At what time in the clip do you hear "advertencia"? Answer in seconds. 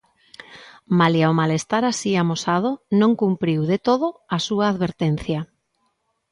4.71-5.39